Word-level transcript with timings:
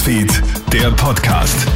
Newsfeed, 0.00 0.42
der 0.72 0.90
Podcast. 0.92 1.68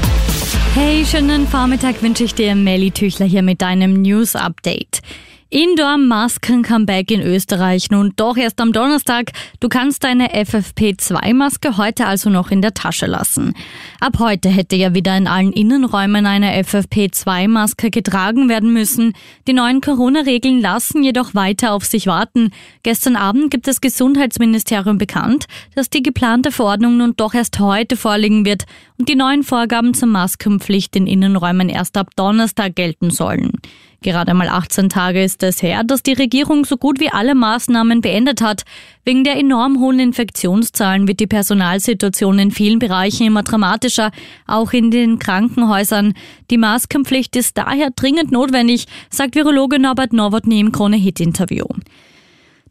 Hey, 0.72 1.04
schönen 1.04 1.46
Vormittag 1.46 2.00
wünsche 2.00 2.24
ich 2.24 2.34
dir, 2.34 2.54
Melly 2.54 2.90
Tüchler 2.90 3.26
hier 3.26 3.42
mit 3.42 3.60
deinem 3.60 4.00
News 4.00 4.34
Update. 4.34 5.02
Indoor-Masken-Comeback 5.54 7.12
in 7.12 7.20
Österreich 7.20 7.88
nun 7.92 8.12
doch 8.16 8.36
erst 8.36 8.60
am 8.60 8.72
Donnerstag. 8.72 9.30
Du 9.60 9.68
kannst 9.68 10.02
deine 10.02 10.34
FFP2-Maske 10.34 11.76
heute 11.76 12.06
also 12.06 12.28
noch 12.28 12.50
in 12.50 12.60
der 12.60 12.74
Tasche 12.74 13.06
lassen. 13.06 13.54
Ab 14.00 14.18
heute 14.18 14.48
hätte 14.48 14.74
ja 14.74 14.94
wieder 14.94 15.16
in 15.16 15.28
allen 15.28 15.52
Innenräumen 15.52 16.26
eine 16.26 16.60
FFP2-Maske 16.60 17.90
getragen 17.90 18.48
werden 18.48 18.72
müssen. 18.72 19.12
Die 19.46 19.52
neuen 19.52 19.80
Corona-Regeln 19.80 20.60
lassen 20.60 21.04
jedoch 21.04 21.36
weiter 21.36 21.72
auf 21.72 21.84
sich 21.84 22.08
warten. 22.08 22.50
Gestern 22.82 23.14
Abend 23.14 23.52
gibt 23.52 23.68
das 23.68 23.80
Gesundheitsministerium 23.80 24.98
bekannt, 24.98 25.44
dass 25.76 25.88
die 25.88 26.02
geplante 26.02 26.50
Verordnung 26.50 26.96
nun 26.96 27.14
doch 27.16 27.32
erst 27.32 27.60
heute 27.60 27.96
vorliegen 27.96 28.44
wird 28.44 28.64
und 28.98 29.08
die 29.08 29.14
neuen 29.14 29.44
Vorgaben 29.44 29.94
zur 29.94 30.08
Maskenpflicht 30.08 30.96
in 30.96 31.06
Innenräumen 31.06 31.68
erst 31.68 31.96
ab 31.96 32.08
Donnerstag 32.16 32.74
gelten 32.74 33.10
sollen. 33.10 33.52
Gerade 34.04 34.34
mal 34.34 34.48
18 34.48 34.90
Tage 34.90 35.24
ist 35.24 35.42
es 35.42 35.62
her, 35.62 35.82
dass 35.82 36.02
die 36.02 36.12
Regierung 36.12 36.66
so 36.66 36.76
gut 36.76 37.00
wie 37.00 37.08
alle 37.08 37.34
Maßnahmen 37.34 38.02
beendet 38.02 38.42
hat. 38.42 38.64
Wegen 39.06 39.24
der 39.24 39.38
enorm 39.38 39.80
hohen 39.80 39.98
Infektionszahlen 39.98 41.08
wird 41.08 41.20
die 41.20 41.26
Personalsituation 41.26 42.38
in 42.38 42.50
vielen 42.50 42.80
Bereichen 42.80 43.26
immer 43.26 43.44
dramatischer, 43.44 44.10
auch 44.46 44.74
in 44.74 44.90
den 44.90 45.18
Krankenhäusern. 45.18 46.12
Die 46.50 46.58
Maskenpflicht 46.58 47.34
ist 47.34 47.56
daher 47.56 47.92
dringend 47.96 48.30
notwendig, 48.30 48.84
sagt 49.08 49.36
Virologe 49.36 49.78
Norbert 49.78 50.12
Nowotny 50.12 50.60
im 50.60 50.70
Krone-Hit-Interview 50.70 51.64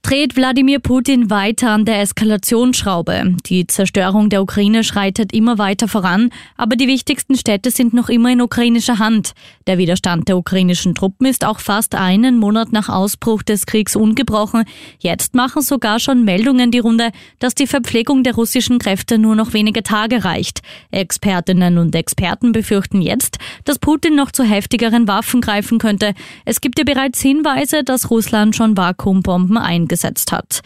dreht 0.03 0.35
Wladimir 0.35 0.79
Putin 0.79 1.29
weiter 1.29 1.69
an 1.71 1.85
der 1.85 2.01
Eskalationsschraube. 2.01 3.37
Die 3.45 3.65
Zerstörung 3.67 4.29
der 4.29 4.43
Ukraine 4.43 4.83
schreitet 4.83 5.31
immer 5.31 5.57
weiter 5.57 5.87
voran, 5.87 6.29
aber 6.57 6.75
die 6.75 6.89
wichtigsten 6.89 7.37
Städte 7.37 7.71
sind 7.71 7.93
noch 7.93 8.09
immer 8.09 8.29
in 8.29 8.41
ukrainischer 8.41 8.99
Hand. 8.99 9.31
Der 9.65 9.77
Widerstand 9.77 10.27
der 10.27 10.37
ukrainischen 10.37 10.93
Truppen 10.93 11.25
ist 11.25 11.45
auch 11.45 11.59
fast 11.59 11.95
einen 11.95 12.37
Monat 12.37 12.73
nach 12.73 12.89
Ausbruch 12.89 13.43
des 13.43 13.65
Kriegs 13.65 13.95
ungebrochen. 13.95 14.65
Jetzt 14.99 15.35
machen 15.35 15.61
sogar 15.61 15.99
schon 15.99 16.25
Meldungen 16.25 16.69
die 16.69 16.79
Runde, 16.79 17.11
dass 17.39 17.55
die 17.55 17.65
Verpflegung 17.65 18.23
der 18.23 18.35
russischen 18.35 18.79
Kräfte 18.79 19.17
nur 19.17 19.35
noch 19.35 19.53
wenige 19.53 19.83
Tage 19.83 20.25
reicht. 20.25 20.59
Expertinnen 20.91 21.77
und 21.77 21.95
Experten 21.95 22.51
befürchten 22.51 23.01
jetzt, 23.01 23.37
dass 23.63 23.79
Putin 23.79 24.15
noch 24.15 24.33
zu 24.33 24.43
heftigeren 24.43 25.07
Waffen 25.07 25.39
greifen 25.39 25.79
könnte. 25.79 26.13
Es 26.43 26.59
gibt 26.59 26.77
ja 26.77 26.83
bereits 26.83 27.21
Hinweise, 27.21 27.85
dass 27.85 28.11
Russland 28.11 28.53
schon 28.53 28.75
Vakuumbomben 28.75 29.57
eingesetzt 29.57 29.92
gesetzt 29.93 30.31
hat. 30.31 30.61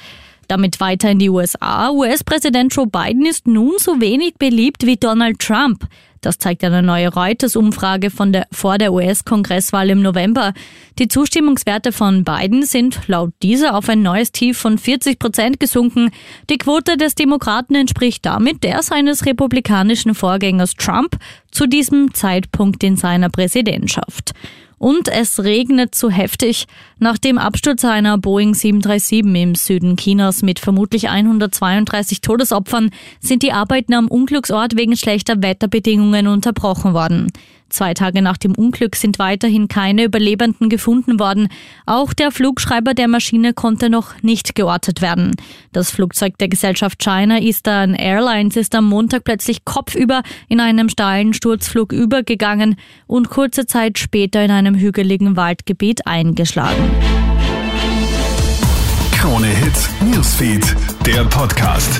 Damit 0.47 0.79
weiter 0.79 1.11
in 1.11 1.19
die 1.19 1.29
USA. 1.29 1.91
US-Präsident 1.91 2.73
Joe 2.73 2.87
Biden 2.87 3.25
ist 3.25 3.47
nun 3.47 3.73
so 3.77 3.99
wenig 3.99 4.35
beliebt 4.35 4.85
wie 4.85 4.95
Donald 4.95 5.39
Trump. 5.39 5.85
Das 6.21 6.39
zeigt 6.39 6.63
eine 6.63 6.81
neue 6.81 7.13
Reuters-Umfrage 7.13 8.09
von 8.09 8.33
der, 8.33 8.47
vor 8.51 8.77
der 8.77 8.91
US-Kongresswahl 8.93 9.89
im 9.89 10.01
November. 10.01 10.53
Die 10.99 11.07
Zustimmungswerte 11.07 11.91
von 11.91 12.23
Biden 12.23 12.65
sind 12.65 12.99
laut 13.07 13.33
dieser 13.43 13.75
auf 13.75 13.87
ein 13.89 14.01
neues 14.01 14.31
Tief 14.31 14.57
von 14.57 14.77
40 14.77 15.19
Prozent 15.19 15.59
gesunken. 15.59 16.11
Die 16.49 16.57
Quote 16.57 16.97
des 16.97 17.15
Demokraten 17.15 17.75
entspricht 17.75 18.25
damit 18.25 18.63
der 18.63 18.81
seines 18.81 19.25
republikanischen 19.25 20.15
Vorgängers 20.15 20.73
Trump 20.75 21.17
zu 21.51 21.67
diesem 21.67 22.13
Zeitpunkt 22.13 22.83
in 22.83 22.95
seiner 22.95 23.29
Präsidentschaft. 23.29 24.33
Und 24.79 25.07
es 25.07 25.43
regnet 25.43 25.95
zu 25.95 26.09
heftig. 26.09 26.67
Nach 26.99 27.17
dem 27.17 27.37
Absturz 27.37 27.83
einer 27.83 28.17
Boeing 28.17 28.53
737 28.53 29.41
im 29.41 29.55
Süden 29.55 29.97
Chinas 29.97 30.43
mit 30.43 30.59
vermutlich 30.59 31.09
132 31.09 32.21
Todesopfern 32.21 32.91
sind 33.19 33.41
die 33.41 33.53
Arbeiten 33.53 33.93
am 33.93 34.07
Unglücksort 34.07 34.77
wegen 34.77 34.95
schlechter 34.95 35.41
Wetterbedingungen 35.41 36.27
unterbrochen 36.27 36.93
worden. 36.93 37.31
Zwei 37.69 37.93
Tage 37.93 38.21
nach 38.21 38.37
dem 38.37 38.53
Unglück 38.55 38.95
sind 38.95 39.19
weiterhin 39.19 39.67
keine 39.67 40.03
Überlebenden 40.03 40.69
gefunden 40.69 41.19
worden. 41.19 41.49
Auch 41.85 42.13
der 42.13 42.31
Flugschreiber 42.31 42.93
der 42.93 43.07
Maschine 43.07 43.53
konnte 43.53 43.89
noch 43.89 44.21
nicht 44.21 44.55
geortet 44.55 45.01
werden. 45.01 45.31
Das 45.73 45.91
Flugzeug 45.91 46.37
der 46.37 46.47
Gesellschaft 46.47 46.99
China 46.99 47.39
Eastern 47.39 47.93
Airlines 47.93 48.55
ist 48.55 48.73
am 48.75 48.85
Montag 48.85 49.23
plötzlich 49.23 49.65
kopfüber 49.65 50.21
in 50.47 50.59
einem 50.59 50.89
steilen 50.89 51.33
Sturzflug 51.33 51.91
übergegangen 51.91 52.75
und 53.05 53.29
kurze 53.29 53.65
Zeit 53.65 53.99
später 53.99 54.43
in 54.43 54.51
einem 54.51 54.75
hügeligen 54.75 55.35
Waldgebiet 55.35 56.07
eingeschlagen. 56.07 56.91
Krone 59.11 59.47
Hits, 59.47 59.89
Newsfeed, 60.01 60.75
der 61.05 61.25
Podcast. 61.25 61.99